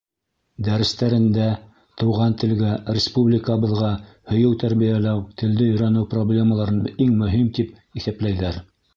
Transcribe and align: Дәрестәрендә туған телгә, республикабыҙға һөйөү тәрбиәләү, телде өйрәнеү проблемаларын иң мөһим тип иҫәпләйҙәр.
Дәрестәрендә 0.67 1.47
туған 2.03 2.31
телгә, 2.43 2.69
республикабыҙға 2.97 3.89
һөйөү 4.31 4.55
тәрбиәләү, 4.63 5.19
телде 5.41 5.67
өйрәнеү 5.73 6.07
проблемаларын 6.15 6.81
иң 7.05 7.13
мөһим 7.21 7.53
тип 7.59 8.01
иҫәпләйҙәр. 8.01 8.59